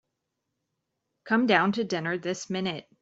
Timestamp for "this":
2.17-2.49